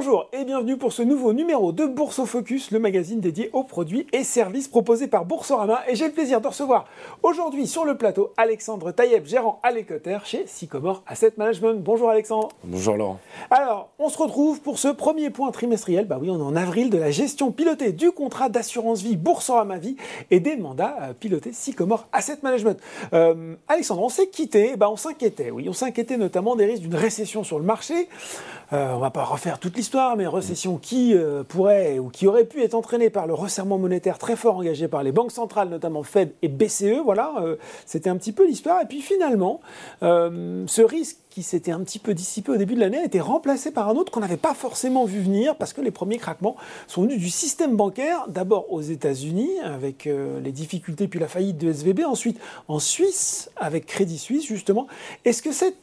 [0.00, 3.64] Bonjour et bienvenue pour ce nouveau numéro de Bourse au Focus, le magazine dédié aux
[3.64, 5.80] produits et services proposés par Boursorama.
[5.88, 6.86] Et j'ai le plaisir de recevoir
[7.24, 11.82] aujourd'hui sur le plateau Alexandre Taïeb, gérant à l'écotaire chez Sycomore Asset Management.
[11.82, 12.50] Bonjour Alexandre.
[12.62, 13.18] Bonjour Laurent.
[13.50, 16.06] Alors, on se retrouve pour ce premier point trimestriel.
[16.06, 19.78] Bah oui, on est en avril de la gestion pilotée du contrat d'assurance vie Boursorama
[19.78, 19.96] Vie
[20.30, 22.78] et des mandats euh, pilotés Sycomore Asset Management.
[23.14, 26.94] Euh, Alexandre, on s'est quitté, bah on s'inquiétait, oui, on s'inquiétait notamment des risques d'une
[26.94, 28.08] récession sur le marché.
[28.72, 32.44] Euh, on va pas refaire toute l'histoire, mais récession qui euh, pourrait ou qui aurait
[32.44, 36.02] pu être entraînée par le resserrement monétaire très fort engagé par les banques centrales, notamment
[36.02, 37.00] Fed et BCE.
[37.04, 37.56] Voilà, euh,
[37.86, 38.82] c'était un petit peu l'histoire.
[38.82, 39.60] Et puis finalement,
[40.02, 43.20] euh, ce risque qui s'était un petit peu dissipé au début de l'année a été
[43.20, 46.56] remplacé par un autre qu'on n'avait pas forcément vu venir parce que les premiers craquements
[46.86, 50.08] sont venus du système bancaire, d'abord aux États-Unis avec
[50.42, 54.88] les difficultés puis la faillite de SVB, ensuite en Suisse avec Crédit Suisse justement.
[55.24, 55.74] Est-ce que c'est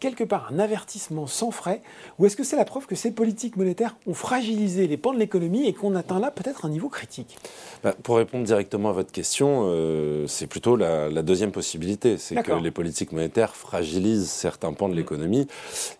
[0.00, 1.82] quelque part un avertissement sans frais
[2.18, 5.18] ou est-ce que c'est la preuve que ces politiques monétaires ont fragilisé les pans de
[5.18, 7.38] l'économie et qu'on atteint là peut-être un niveau critique
[7.82, 12.18] bah, Pour répondre directement à votre question, euh, c'est plutôt la, la, deuxième possibilité.
[12.18, 14.96] C'est que les politiques monétaires fragilisent certains pans de mmh.
[14.96, 15.46] l'économie.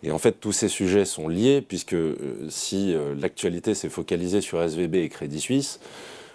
[0.02, 2.16] Et en fait, tous ces sujets sont liés puisque euh,
[2.48, 5.80] si euh, l'actualité s'est focalisée sur SVB et Crédit Suisse,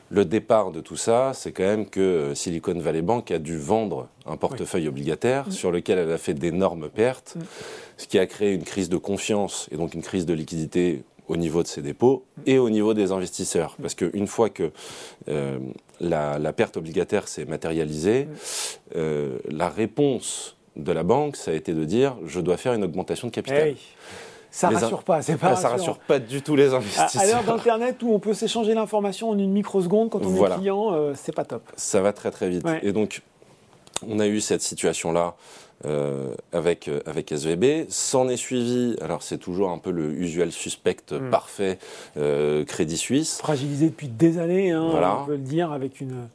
[0.10, 3.58] le départ de tout ça, c'est quand même que euh, Silicon Valley Bank a dû
[3.58, 4.90] vendre un portefeuille oui.
[4.90, 5.52] obligataire mmh.
[5.52, 7.42] sur lequel elle a fait d'énormes pertes, mmh.
[7.98, 11.38] ce qui a créé une crise de confiance et donc une crise de liquidité au
[11.38, 12.42] niveau de ses dépôts mmh.
[12.48, 13.76] et au niveau des investisseurs.
[13.82, 14.72] Parce qu'une fois que
[15.30, 15.58] euh,
[16.00, 18.28] la, la, perte obligataire s'est matérialisée,
[18.96, 22.84] euh, la réponse de la banque, ça a été de dire je dois faire une
[22.84, 23.70] augmentation de capital.
[23.70, 23.78] Hey.
[24.56, 27.22] Ça ne rassure pas, c'est pas ah, Ça rassure pas du tout les investisseurs.
[27.22, 30.54] À, à l'heure d'Internet où on peut s'échanger l'information en une microseconde quand on voilà.
[30.56, 31.64] est client, euh, c'est pas top.
[31.76, 32.64] Ça va très très vite.
[32.64, 32.80] Ouais.
[32.84, 33.24] Et donc,
[34.08, 35.34] on a eu cette situation-là
[35.86, 37.88] euh, avec, euh, avec SVB.
[37.90, 41.30] S'en est suivi, alors c'est toujours un peu le usual suspect mm.
[41.32, 41.80] parfait,
[42.18, 43.40] euh, Crédit Suisse.
[43.40, 45.22] Fragilisé depuis des années, hein, voilà.
[45.22, 46.28] on peut le dire, avec une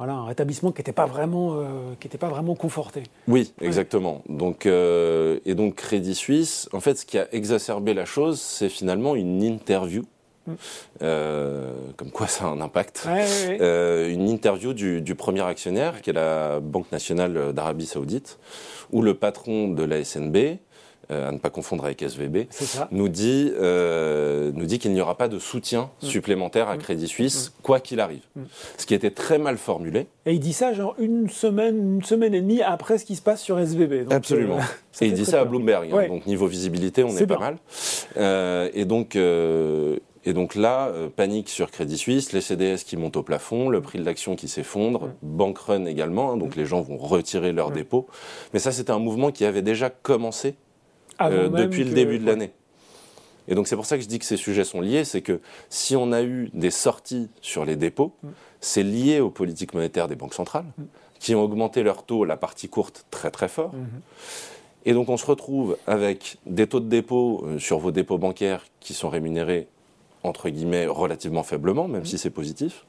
[0.00, 3.02] voilà, un rétablissement qui n'était pas vraiment, euh, qui était pas vraiment conforté.
[3.28, 4.22] Oui, exactement.
[4.26, 4.34] Ouais.
[4.34, 8.70] Donc, euh, et donc Crédit Suisse, en fait, ce qui a exacerbé la chose, c'est
[8.70, 10.04] finalement une interview.
[10.46, 10.52] Mm.
[11.02, 13.02] Euh, comme quoi ça a un impact.
[13.04, 17.84] Ouais, ouais, euh, une interview du, du, premier actionnaire, qui est la Banque nationale d'Arabie
[17.84, 18.38] Saoudite,
[18.92, 20.56] où le patron de la SNB,
[21.10, 22.46] euh, à ne pas confondre avec SVB,
[22.90, 26.06] nous dit, euh, nous dit qu'il n'y aura pas de soutien mmh.
[26.06, 27.62] supplémentaire à Crédit Suisse, mmh.
[27.62, 28.22] quoi qu'il arrive.
[28.36, 28.42] Mmh.
[28.78, 30.06] Ce qui était très mal formulé.
[30.26, 33.22] Et il dit ça genre une semaine, une semaine et demie après ce qui se
[33.22, 34.04] passe sur SVB.
[34.04, 34.58] Donc Absolument.
[34.58, 35.90] Euh, et il dit ça à Bloomberg.
[35.90, 36.08] Hein, ouais.
[36.08, 38.70] donc niveau visibilité, on est, est pas mal.
[38.74, 39.16] Et donc.
[40.24, 43.80] Et donc là, euh, panique sur Crédit Suisse, les CDS qui montent au plafond, le
[43.80, 45.12] prix de l'action qui s'effondre, mmh.
[45.22, 46.58] bank run également, hein, donc mmh.
[46.58, 47.74] les gens vont retirer leurs mmh.
[47.74, 48.06] dépôts.
[48.52, 50.56] Mais ça, c'était un mouvement qui avait déjà commencé
[51.22, 52.52] euh, depuis le début de l'année.
[53.48, 55.40] Et donc c'est pour ça que je dis que ces sujets sont liés, c'est que
[55.68, 58.28] si on a eu des sorties sur les dépôts, mm.
[58.60, 60.84] c'est lié aux politiques monétaires des banques centrales, mm.
[61.18, 63.74] qui ont augmenté leur taux, la partie courte, très très fort.
[63.74, 64.00] Mm -hmm.
[64.86, 68.64] Et donc on se retrouve avec des taux de dépôt euh, sur vos dépôts bancaires
[68.80, 69.68] qui sont rémunérés,
[70.22, 72.84] entre guillemets, relativement faiblement, même mm si c'est positif,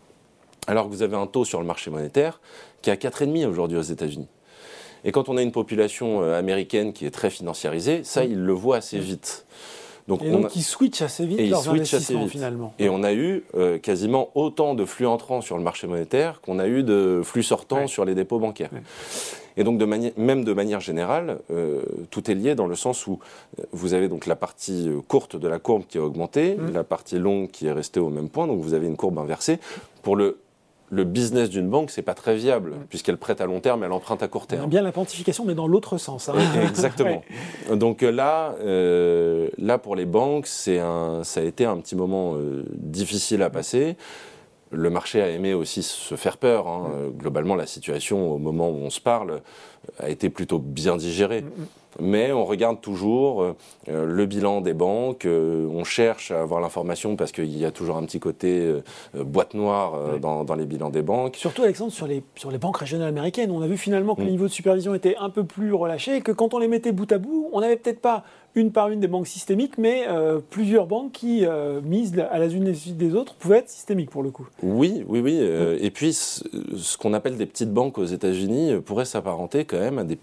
[0.68, 2.40] alors que vous avez un taux sur le marché monétaire
[2.81, 4.28] qui est à 4,5 aujourd'hui aux États-Unis.
[5.04, 8.54] Et quand on a une population euh, américaine qui est très financiarisée, ça, ils le
[8.54, 9.46] voient assez vite.
[10.08, 10.50] Donc, et donc a...
[10.56, 12.30] ils switchent assez vite et leurs assez vite.
[12.30, 12.74] finalement.
[12.80, 16.60] Et on a eu euh, quasiment autant de flux entrants sur le marché monétaire qu'on
[16.60, 17.88] a eu de flux sortants ouais.
[17.88, 18.72] sur les dépôts bancaires.
[18.74, 18.82] Ouais.
[19.58, 23.20] Et donc de même de manière générale, euh, tout est lié dans le sens où
[23.72, 26.74] vous avez donc la partie courte de la courbe qui a augmenté, mmh.
[26.74, 29.60] la partie longue qui est restée au même point, donc vous avez une courbe inversée.
[30.04, 30.38] Pour le
[30.91, 32.85] le business d'une banque, c'est pas très viable, mmh.
[32.90, 34.66] puisqu'elle prête à long terme, elle emprunte à court terme.
[34.66, 36.28] On bien la quantification, mais dans l'autre sens.
[36.28, 36.35] Hein.
[36.68, 37.24] Exactement.
[37.69, 37.78] ouais.
[37.78, 42.66] Donc là, euh, là, pour les banques, un, ça a été un petit moment euh,
[42.75, 43.96] difficile à passer.
[44.72, 46.68] Le marché a aimé aussi se faire peur.
[46.68, 46.90] Hein.
[46.90, 47.18] Mmh.
[47.18, 49.41] Globalement, la situation, au moment où on se parle,
[49.97, 51.41] a été plutôt bien digérée.
[51.41, 51.66] Mmh
[51.99, 53.53] mais on regarde toujours euh,
[53.88, 57.97] le bilan des banques, euh, on cherche à avoir l'information parce qu'il y a toujours
[57.97, 60.20] un petit côté euh, boîte noire oui.
[60.20, 61.35] dans, dans, les bilans des banques.
[61.35, 64.26] Surtout Alexandre, sur les, sur les banques régionales américaines, on a vu finalement que mmh.
[64.26, 66.91] le niveau de supervision était un peu plus relâché et que quand on les mettait
[66.91, 68.23] bout à bout, on n'avait peut-être pas
[68.55, 72.47] une par une des banques systémiques, mais euh, plusieurs banques qui euh, misent à la
[72.47, 74.47] une des autres pouvaient être systémiques pour le coup.
[74.61, 75.37] Oui, oui, oui.
[75.40, 76.44] Euh, et puis, ce,
[76.76, 80.17] ce qu'on appelle des petites banques aux États-Unis pourrait s'apparenter quand même à des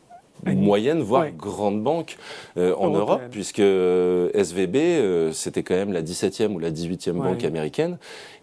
[0.46, 1.34] moyenne, voire ouais.
[1.36, 2.16] grande banque
[2.56, 6.70] euh, en Europe, Europe puisque euh, SVB, euh, c'était quand même la 17e ou la
[6.70, 7.30] 18e ouais.
[7.30, 7.98] banque américaine,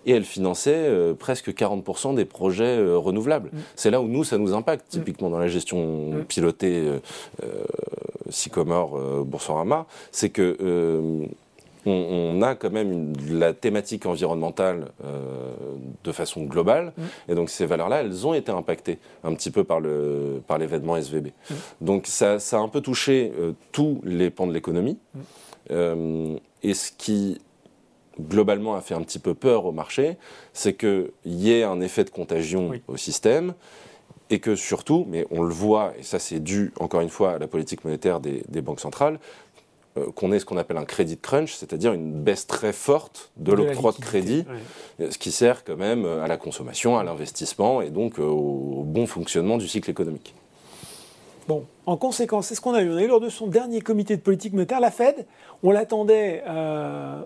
[0.05, 0.87] et elle finançait
[1.17, 3.49] presque 40% des projets renouvelables.
[3.51, 3.57] Mm.
[3.75, 4.99] C'est là où nous, ça nous impacte, mm.
[4.99, 6.23] typiquement dans la gestion mm.
[6.25, 6.83] pilotée
[8.29, 11.27] Sycomore, Boursorama, c'est que
[11.85, 15.53] on, a quand même la thématique environnementale euh,
[16.03, 16.93] de façon globale.
[16.97, 17.03] Mm.
[17.29, 21.27] Et donc ces valeurs-là, elles ont été impactées un petit peu par l'événement par SVB.
[21.27, 21.53] Mm.
[21.81, 24.97] Donc ça, ça, a un peu touché euh, tous les pans de l'économie.
[25.13, 25.19] Mm.
[25.71, 27.39] Euh, et ce qui
[28.19, 30.17] globalement a fait un petit peu peur au marché,
[30.53, 33.53] c'est qu'il y ait un effet de contagion au système
[34.29, 37.39] et que surtout, mais on le voit, et ça c'est dû encore une fois à
[37.39, 39.19] la politique monétaire des, des banques centrales,
[39.97, 43.53] euh, qu'on ait ce qu'on appelle un crédit crunch, c'est-à-dire une baisse très forte de,
[43.53, 44.45] l'octroi de crédit,
[44.99, 48.83] ce qui sert quand même euh, à la consommation, à l'investissement et donc euh, au
[48.85, 50.35] bon fonctionnement du cycle économique.
[51.47, 52.91] Bon, en conséquence, c'est ce qu'on a eu.
[52.91, 55.25] On a eu lors de son dernier comité de politique monétaire, la Fed,
[55.63, 56.43] on l'attendait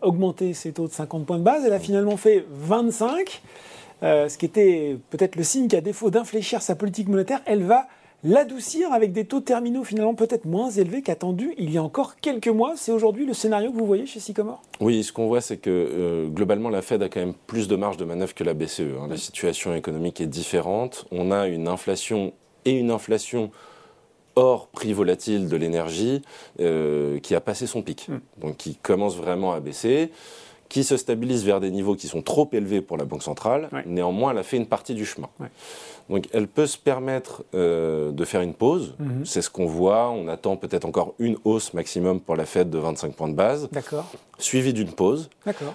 [0.01, 3.42] augmenter ses taux de 50 points de base, elle a finalement fait 25,
[4.01, 7.88] ce qui était peut-être le signe qu'à défaut d'infléchir sa politique monétaire, elle va
[8.24, 12.48] l'adoucir avec des taux terminaux finalement peut-être moins élevés qu'attendus il y a encore quelques
[12.48, 12.74] mois.
[12.75, 14.62] C'est aujourd'hui le scénario que vous voyez chez Sycomore?
[14.80, 17.75] Oui, ce qu'on voit, c'est que euh, globalement, la Fed a quand même plus de
[17.75, 18.81] marge de manœuvre que la BCE.
[18.81, 19.07] Hein.
[19.10, 21.06] La situation économique est différente.
[21.12, 22.33] On a une inflation
[22.66, 23.51] et une inflation
[24.36, 26.21] hors prix volatile de l'énergie
[26.60, 28.19] euh, qui a passé son pic, mm.
[28.42, 30.12] donc qui commence vraiment à baisser
[30.69, 33.69] qui se stabilise vers des niveaux qui sont trop élevés pour la Banque centrale.
[33.88, 35.30] Néanmoins, elle a fait une partie du chemin.
[36.10, 38.95] Donc elle peut se permettre euh, de faire une pause.
[39.00, 39.25] Mhm.
[39.25, 40.10] C'est ce qu'on voit.
[40.10, 43.69] On attend peut-être encore une hausse maximum pour la Fed de 25 points de base,
[44.38, 45.30] suivie d'une pause.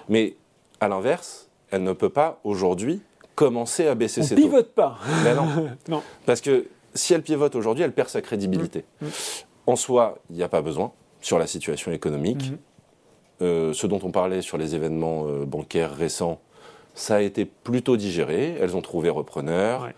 [0.09, 0.37] Mais
[0.81, 3.01] à l'inverse, elle ne peut pas aujourd'hui
[3.35, 4.43] commencer à baisser ses taux.
[4.43, 4.99] Elle pivote pas.
[5.25, 5.37] Ben
[5.89, 6.03] non.
[6.25, 8.85] Parce que si elle pivote aujourd'hui, elle perd sa crédibilité.
[9.01, 9.09] Mhm.
[9.67, 12.51] En soi, il n'y a pas besoin sur la situation économique.
[12.51, 12.59] Mhm.
[13.43, 16.41] Euh, ce dont on parlait sur les événements euh, bancaires récents,
[16.95, 18.57] ça a été plutôt digéré.
[18.61, 19.89] Elles ont trouvé repreneur.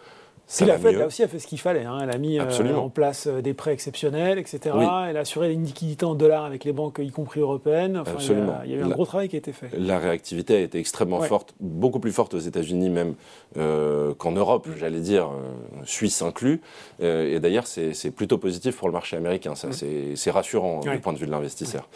[0.47, 1.85] Si la Fed, là aussi, a fait ce qu'il fallait.
[1.85, 1.99] Hein.
[2.03, 4.75] Elle a mis euh, en place des prêts exceptionnels, etc.
[5.09, 8.03] Elle a assuré une liquidité en dollars avec les banques, y compris européennes.
[8.07, 8.59] Absolument.
[8.65, 9.71] Il y, a, eu un gros travail qui a été fait.
[9.77, 13.15] La réactivité a été extrêmement forte, beaucoup plus forte aux États-Unis même
[13.55, 14.77] qu'en Europe, mm.
[14.79, 15.31] j'allais dire,
[15.85, 16.61] Suisse inclus.
[17.01, 19.55] et d'ailleurs, c'est plutôt positif pour le marché américain.
[19.55, 20.15] Ça, mm.
[20.15, 21.89] c'est rassurant du point de vue de l'investisseur.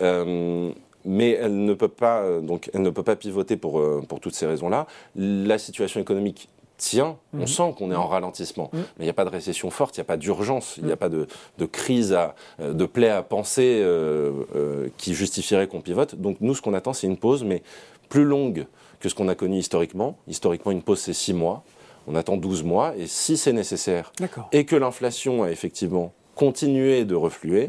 [0.00, 0.70] Euh,
[1.04, 4.34] mais elle ne peut pas, donc, elle ne peut pas pivoter pour, euh, pour toutes
[4.34, 4.86] ces raisons-là.
[5.16, 7.46] La situation économique tient, on mhm.
[7.46, 8.80] sent qu'on est en ralentissement, mhm.
[8.80, 10.90] mais il n'y a pas de récession forte, il n'y a pas d'urgence, il n'y
[10.90, 10.98] a mhm.
[10.98, 11.26] pas de,
[11.58, 13.84] de, crise, à, euh, de plaie à penser
[14.96, 16.14] qui justifierait qu'on pivote.
[16.14, 17.62] Donc nous, ce qu'on attend, c'est une pause, mais
[18.08, 18.66] plus longue
[19.00, 20.18] que ce qu'on a connu historiquement.
[20.28, 21.64] Historiquement, une pause, c'est 6 mois.
[22.06, 24.12] On attend 12 mois, et si c'est nécessaire,
[24.50, 27.68] et que l'inflation a effectivement continué de refluer,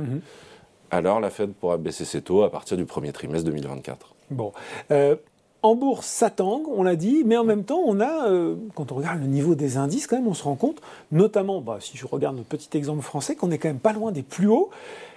[0.89, 4.15] alors la Fed pourra baisser ses taux à partir du premier trimestre 2024.
[4.31, 4.51] Bon.
[4.91, 5.15] Euh,
[5.63, 8.92] en bourse, ça tangue, on l'a dit, mais en même temps, on a, euh, quand
[8.92, 10.81] on regarde le niveau des indices, quand même, on se rend compte,
[11.12, 14.12] notamment, bah, si je regarde notre petit exemple français, qu'on est quand même pas loin
[14.12, 14.69] des plus hauts.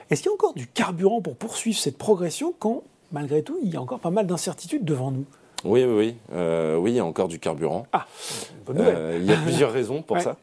[0.08, 3.74] Est-ce qu'il y a encore du carburant pour poursuivre cette progression quand, malgré tout, il
[3.74, 5.24] y a encore pas mal d'incertitudes devant nous?
[5.64, 6.14] Oui, oui, oui.
[6.32, 7.86] Euh, oui, il y a encore du carburant.
[7.92, 8.06] Ah,
[8.70, 10.36] euh, il y a plusieurs raisons pour ça.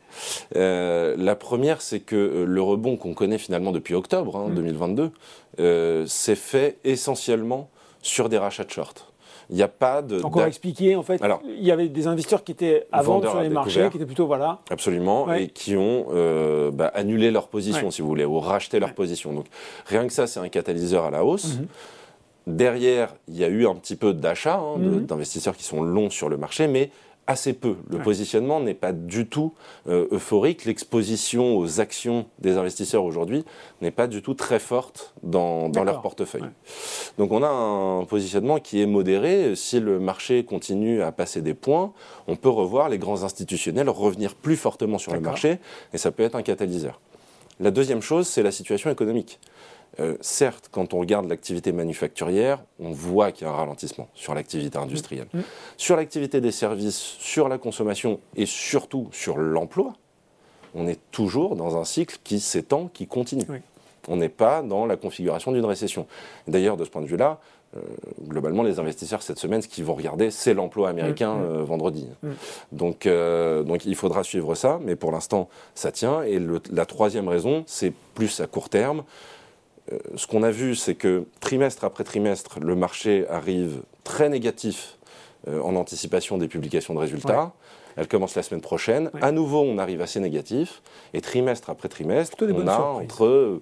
[0.57, 5.11] Euh, la première, c'est que le rebond qu'on connaît finalement depuis octobre 2022
[5.59, 7.69] hein, s'est fait essentiellement
[8.01, 9.12] sur des rachats de short.
[9.49, 10.21] Il n'y a pas de.
[10.23, 13.41] Encore expliquer, en fait, Alors, il y avait des investisseurs qui étaient à vendre sur
[13.41, 14.27] les marchés, qui étaient plutôt.
[14.27, 14.59] Voilà.
[14.69, 16.07] Absolument, et qui ont
[16.71, 19.33] bah, annulé leur position, si vous voulez, ou racheté leur position.
[19.33, 19.45] Donc
[19.85, 21.57] rien que ça, c'est un catalyseur à la hausse.
[21.57, 21.67] Mhm.
[22.45, 25.05] Derrière, il y a eu un petit peu d'achat hein, mhm.
[25.05, 26.91] d'investisseurs qui sont longs sur le marché, mais
[27.27, 27.75] assez peu.
[27.89, 29.53] Le positionnement n'est pas du tout
[29.87, 30.65] euh, euphorique.
[30.65, 33.45] L'exposition aux actions des investisseurs aujourd'hui
[33.81, 36.43] n'est pas du tout très forte dans, leur portefeuille.
[37.17, 39.55] Donc on a un positionnement qui est modéré.
[39.55, 41.93] Si le marché continue à passer des points,
[42.27, 45.59] on peut revoir les grands institutionnels revenir plus fortement sur le marché
[45.93, 46.99] et ça peut être un catalyseur.
[47.59, 49.39] La deuxième chose, c'est la situation économique.
[49.99, 54.33] Euh, certes, quand on regarde l'activité manufacturière, on voit qu'il y a un ralentissement sur
[54.33, 55.27] l'activité industrielle.
[55.33, 55.41] Mm.
[55.77, 59.93] Sur l'activité des services, sur la consommation et surtout sur l'emploi,
[60.73, 63.45] on est toujours dans un cycle qui s'étend, qui continue.
[64.07, 66.07] On n'est pas dans la configuration d'une récession.
[66.47, 67.39] D'ailleurs, de ce point de vue-là,
[67.77, 67.81] euh,
[68.27, 71.43] globalement, les investisseurs cette semaine, ce qu'ils vont regarder, c'est l'emploi américain mm.
[71.43, 72.07] Euh, vendredi.
[72.23, 72.29] Mm.
[72.71, 76.23] Donc, donc, il faudra suivre ça, mais pour l'instant, ça tient.
[76.23, 79.03] Et la troisième raison, c'est plus à court terme.
[79.91, 84.97] Euh, ce qu'on a vu, c'est que trimestre après trimestre, le marché arrive très négatif
[85.47, 87.53] euh, en anticipation des publications de résultats.
[87.95, 89.11] Elle commence la semaine prochaine.
[89.21, 90.81] À nouveau, on arrive assez négatif.
[91.13, 93.61] Et trimestre après trimestre, on a entre,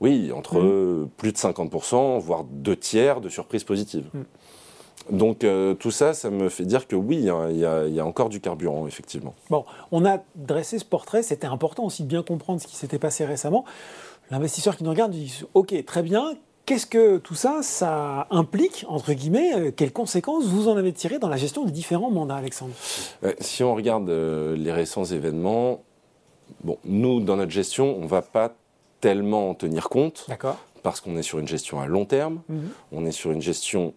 [0.00, 1.08] oui, entre mm.
[1.16, 4.08] plus de 50%, voire deux tiers de surprises positives.
[4.14, 4.22] Mm.
[5.10, 8.40] Donc euh, tout ça, ça me fait dire que oui, il y, a encore du
[8.40, 9.34] carburant, effectivement.
[9.50, 12.98] Bon, on a dressé ce portrait, c'était important aussi de bien comprendre ce qui s'était
[12.98, 13.64] passé récemment.
[14.30, 16.34] L'investisseur qui nous regarde dit Ok, très bien,
[16.64, 21.28] Qu'est-ce que tout ça, ça implique, entre guillemets Quelles conséquences vous en avez tirées dans
[21.28, 22.72] la gestion des différents mandats, Alexandre?
[23.38, 25.84] Si on regarde les récents événements,
[26.64, 28.52] bon, nous, dans notre gestion, on ne va pas
[29.00, 30.26] tellement en tenir compte.
[30.82, 32.68] Parce qu'on est sur une gestion à long terme, mhm.
[32.90, 33.94] on est sur une gestion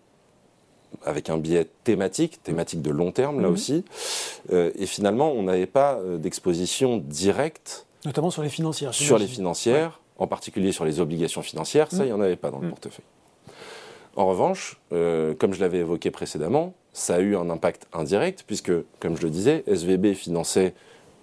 [1.05, 3.53] avec un biais thématique, thématique de long terme là mhm.
[3.53, 3.86] aussi.
[4.51, 7.86] Euh, et finalement, on n'avait pas euh, d'exposition directe.
[8.05, 8.93] Notamment sur les financières.
[8.93, 12.03] Sur les financières, en particulier sur les obligations financières, ça, mhm.
[12.03, 13.05] il n'y en avait pas dans le portefeuille.
[14.15, 18.72] En revanche, euh, comme je l'avais évoqué précédemment, ça a eu un impact indirect, puisque,
[19.00, 20.74] comme je le disais, SVB finançait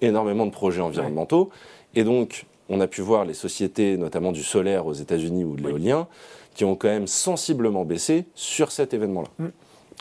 [0.00, 1.50] énormément de projets environnementaux.
[1.94, 5.62] Et donc, on a pu voir les sociétés, notamment du solaire aux États-Unis ou de
[5.62, 6.08] l'éolien,
[6.56, 9.28] qui ont quand même sensiblement baissé sur cet événement-là.
[9.38, 9.48] Mm.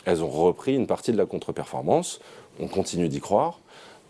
[0.06, 2.20] Elles ont repris une partie de la contre-performance.
[2.58, 3.60] On continue d'y croire.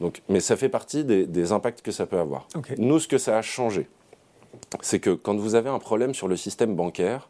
[0.00, 2.46] Donc, mais ça fait partie des, impacts que ça peut avoir.
[2.78, 3.88] Nous, ce que ça a changé,
[4.80, 7.28] c'est que quand vous avez un problème sur le système bancaire,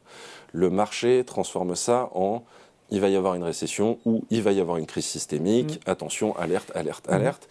[0.52, 2.42] le marché transforme ça en
[2.90, 5.90] il va y avoir une récession ou il va y avoir une crise systémique, mm.
[5.90, 7.49] attention, alerte, alerte, alerte.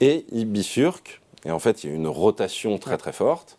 [0.00, 3.58] Et il bifurque, et en fait il y a une rotation très très forte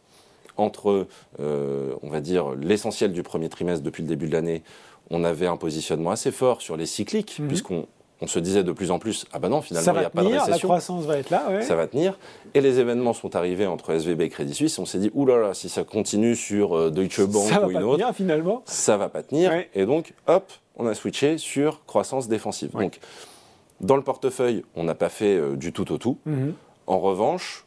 [0.57, 1.07] entre,
[1.39, 4.63] euh, on va dire, l'essentiel du premier trimestre depuis le début de l'année,
[5.09, 7.47] on avait un positionnement assez fort sur les cycliques, mhm.
[7.47, 7.87] puisqu'on
[8.21, 10.23] on se disait de plus en plus, ah ben non, finalement, il n'y a pas
[10.23, 10.51] de récession.
[10.51, 12.17] La croissance va être là, Ça va tenir.
[12.53, 14.79] Et les événements sont arrivés entre SVB et Crédit Suisse.
[14.79, 17.97] On s'est dit, oulala, si ça continue sur euh, Deutsche Bank ça ou une autre,
[17.97, 18.63] tenir, finalement.
[18.65, 19.51] ça va pas tenir.
[19.75, 22.71] Et donc, hop, on a switché sur croissance défensive.
[22.71, 22.99] Donc,
[23.81, 26.17] dans le portefeuille, on n'a pas fait euh, du tout au tout.
[26.25, 26.53] Mhm.
[26.87, 27.62] En revanche,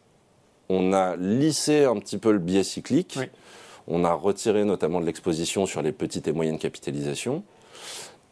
[0.68, 3.18] on a lissé un petit peu le biais cyclique.
[3.88, 7.44] On a retiré notamment de l'exposition sur les petites et moyennes capitalisations.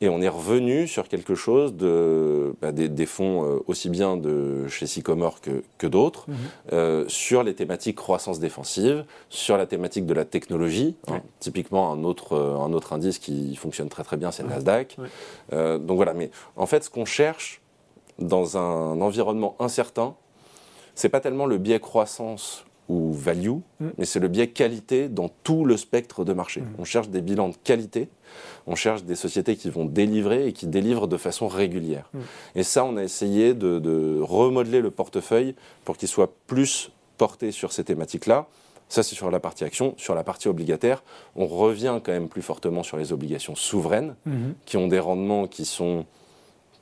[0.01, 4.67] Et on est revenu sur quelque chose de, bah, des, fonds euh, aussi bien de
[4.67, 6.37] chez Sycomore que, d'autres, mhm.
[6.73, 10.97] euh, sur les thématiques croissance défensive, sur la thématique de la technologie.
[11.07, 11.21] Hein.
[11.39, 14.97] typiquement, un autre, euh, un autre indice qui fonctionne très très bien, c'est le Nasdaq.
[15.53, 17.63] donc voilà, mais en fait, ce qu'on cherche
[18.19, 20.17] dans un environnement incertain,
[20.95, 23.89] c'est pas tellement le biais croissance ou value, mm.
[23.99, 26.61] mais c'est le biais qualité dans tout le spectre de marché.
[26.61, 26.67] Mm.
[26.79, 28.09] On cherche des bilans de qualité,
[28.67, 32.11] on cherche des sociétés qui vont délivrer et qui délivrent de façon régulière.
[32.13, 32.19] Mm.
[32.57, 37.73] Et ça, on a essayé de, remodeler le portefeuille pour qu'il soit plus porté sur
[37.73, 38.47] ces thématiques-là.
[38.89, 39.95] Ça, c'est sur la partie action.
[39.97, 41.03] Sur la partie obligataire,
[41.37, 44.53] on revient quand même plus fortement sur les obligations souveraines, mm-hmm.
[44.67, 46.05] qui ont des rendements qui sont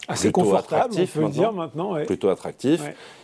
[0.09, 2.05] assez confortable, on peut dire maintenant.
[2.05, 2.83] Plutôt attractif.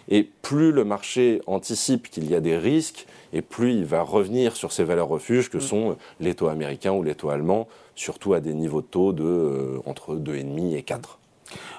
[0.08, 4.56] Et plus le marché anticipe qu'il y a des risques, et plus il va revenir
[4.56, 5.62] sur ces valeurs refuges que mm.
[5.62, 9.24] sont les taux américains ou les taux allemands, surtout à des niveaux de taux de
[9.24, 11.17] euh, entre 2,5 et 4.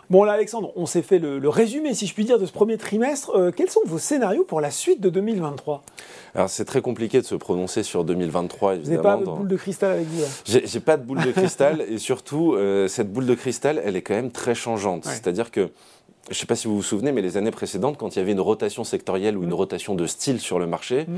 [0.10, 2.78] Bon là Alexandre, on s'est fait le, résumé, si je puis dire, de ce premier
[2.78, 3.32] trimestre.
[3.36, 5.84] Euh, quels sont vos scénarios pour la suite de 2023
[6.34, 9.02] Alors c'est très compliqué de se prononcer sur 2023 évidemment.
[9.02, 11.82] Vous n'avez pas de boule de cristal avec vous J'ai pas de boule de cristal
[11.90, 15.06] et surtout euh, cette boule de cristal, elle est quand même très changeante.
[15.06, 15.70] C'est-à-dire que
[16.30, 18.22] je ne sais pas si vous vous souvenez, mais les années précédentes, quand il y
[18.22, 21.18] avait une rotation sectorielle ou une rotation de style sur le marché, mm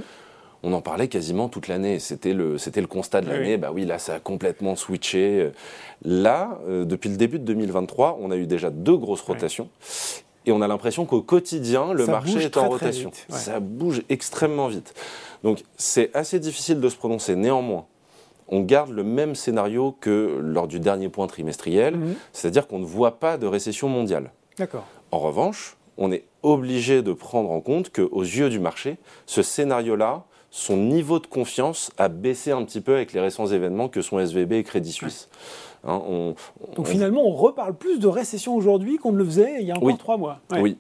[0.63, 1.99] on en parlait quasiment toute l'année.
[1.99, 3.57] C'était le, c'était le constat de l'année.
[3.57, 5.51] Bah oui, là, ça a complètement switché.
[6.03, 9.69] Là, euh, depuis le début de 2023, on a eu déjà deux grosses rotations.
[10.45, 13.11] Et on a l'impression qu'au quotidien, le marché est en rotation.
[13.29, 14.93] Ça bouge extrêmement vite.
[15.43, 17.35] Donc, c'est assez difficile de se prononcer.
[17.35, 17.85] Néanmoins,
[18.47, 22.15] on garde le même scénario que lors du dernier point trimestriel, mhm.
[22.33, 24.31] c'est-à-dire qu'on ne voit pas de récession mondiale.
[24.57, 24.85] D'accord.
[25.11, 30.25] En revanche, on est obligé de prendre en compte qu'aux yeux du marché, ce scénario-là
[30.51, 34.19] son niveau de confiance a baissé un petit peu avec les récents événements que sont
[34.19, 35.29] SVB et Crédit Suisse.
[35.83, 36.35] Hein,
[36.75, 39.77] Donc finalement, on reparle plus de récession aujourd'hui qu'on ne le faisait il y a
[39.77, 40.39] encore trois mois.
[40.51, 40.77] Oui.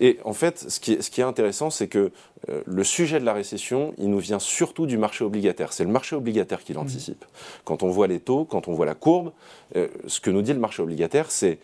[0.00, 2.12] Et en fait, ce qui est, intéressant, c'est que
[2.48, 5.72] euh, le sujet de la récession, il nous vient surtout du marché obligataire.
[5.72, 7.24] C'est le marché obligataire qui l'anticipe.
[7.24, 7.28] Mmh.
[7.64, 9.32] Quand on voit les taux, quand on voit la courbe,
[9.76, 11.58] euh, ce que nous dit le marché obligataire, c'est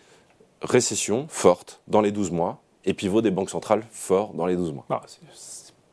[0.61, 4.73] récession forte dans les 12 mois et pivot des banques centrales fort dans les 12
[4.73, 4.85] mois.
[4.89, 5.01] Ah,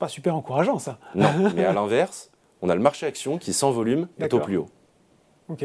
[0.03, 0.99] pas super encourageant, ça.
[1.15, 4.57] Non, mais à l'inverse, on a le marché action qui, sans volume, est au plus
[4.57, 4.67] haut.
[5.49, 5.63] Ok.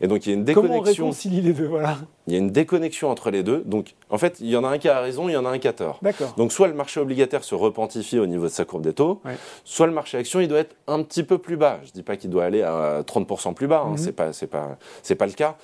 [0.00, 0.72] Et donc il y a une déconnexion.
[0.72, 1.98] Comment on réconcilie les deux voilà.
[2.26, 3.62] Il y a une déconnexion entre les deux.
[3.66, 5.50] Donc en fait, il y en a un qui a raison, il y en a
[5.50, 6.00] un qui a tort.
[6.02, 6.34] D'accord.
[6.36, 9.20] Donc soit le marché obligataire se repentifie au niveau de sa courbe des taux,
[9.64, 11.78] soit le marché action il doit être un petit peu plus bas.
[11.84, 13.96] Je dis pas qu'il doit aller à 30% plus bas, hein.
[13.96, 15.56] c'est pas c'est pas c'est pas le cas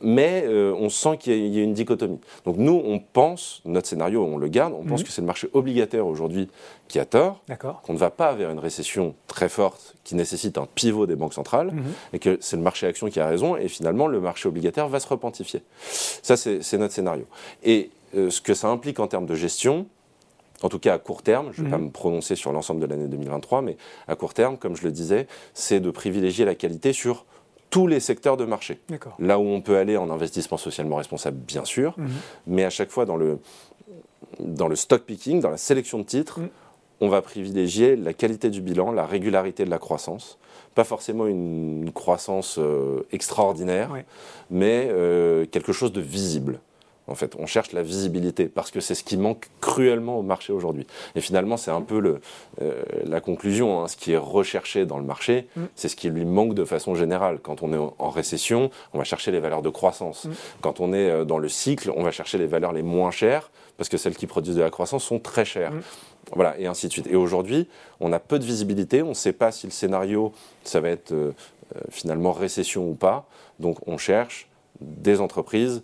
[0.00, 2.20] mais euh, on sent qu'il y, a une dichotomie.
[2.44, 5.06] Donc nous, on pense, notre scénario, on le garde, on pense mhm.
[5.06, 6.48] que c'est le marché obligataire aujourd'hui
[6.88, 7.42] qui a tort,
[7.82, 11.34] qu'on ne va pas vers une récession très forte qui nécessite un pivot des banques
[11.34, 11.84] centrales, mhm.
[12.12, 15.00] et que c'est le marché action qui a raison, et finalement le marché obligataire va
[15.00, 15.62] se repentifier.
[15.80, 17.26] Ça, c'est notre scénario.
[17.64, 19.86] Et euh, ce que ça implique en termes de gestion,
[20.62, 21.86] en tout cas à court terme, je ne vais pas mhm.
[21.86, 23.76] me prononcer sur l'ensemble de l'année 2023, mais
[24.08, 27.24] à court terme, comme je le disais, c'est de privilégier la qualité sur
[27.70, 28.80] tous les secteurs de marché.
[29.18, 32.08] Là où on peut aller en investissement socialement responsable, bien sûr, mhm.
[32.46, 33.38] mais à chaque fois dans le,
[34.38, 36.48] dans le stock picking, dans la sélection de titres, mhm.
[37.00, 40.38] on va privilégier la qualité du bilan, la régularité de la croissance.
[40.74, 43.90] Pas forcément une croissance euh, extraordinaire,
[44.50, 46.60] mais euh, quelque chose de visible.
[47.08, 50.52] En fait, on cherche la visibilité parce que c'est ce qui manque cruellement au marché
[50.52, 50.86] aujourd'hui.
[51.14, 52.20] Et finalement, c'est un peu le,
[52.60, 53.80] euh, la conclusion.
[53.82, 53.88] Hein.
[53.88, 55.64] Ce qui est recherché dans le marché, mm.
[55.76, 57.38] c'est ce qui lui manque de façon générale.
[57.42, 60.24] Quand on est en récession, on va chercher les valeurs de croissance.
[60.24, 60.30] Mm.
[60.60, 63.50] Quand on est euh, dans le cycle, on va chercher les valeurs les moins chères
[63.76, 65.72] parce que celles qui produisent de la croissance sont très chères.
[65.72, 65.82] Mm.
[66.32, 67.06] Voilà, et ainsi de suite.
[67.06, 67.68] Et aujourd'hui,
[68.00, 69.02] on a peu de visibilité.
[69.02, 70.32] On ne sait pas si le scénario,
[70.64, 71.32] ça va être euh,
[71.90, 73.26] finalement récession ou pas.
[73.60, 74.48] Donc, on cherche
[74.80, 75.82] des entreprises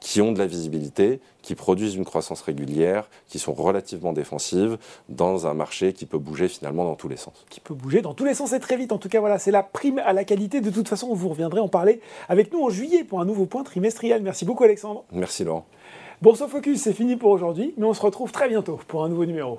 [0.00, 5.46] qui ont de la visibilité, qui produisent une croissance régulière, qui sont relativement défensives dans
[5.46, 7.44] un marché qui peut bouger finalement dans tous les sens.
[7.50, 8.92] Qui peut bouger dans tous les sens et très vite.
[8.92, 10.60] En tout cas, voilà, c'est la prime à la qualité.
[10.60, 13.62] De toute façon, vous reviendrez en parler avec nous en juillet pour un nouveau point
[13.62, 14.22] trimestriel.
[14.22, 15.04] Merci beaucoup, Alexandre.
[15.12, 15.66] Merci, Laurent.
[16.22, 19.26] Bourse Focus, c'est fini pour aujourd'hui, mais on se retrouve très bientôt pour un nouveau
[19.26, 19.58] numéro.